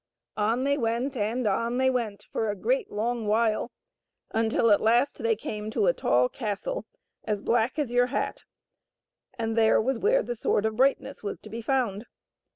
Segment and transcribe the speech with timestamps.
[0.35, 3.69] On they went and on they went for a great long while,
[4.31, 6.87] until at last they came to a tall castle
[7.23, 8.41] as black as your hat,
[9.37, 12.07] and there was where the Sword of Brightness was to be found.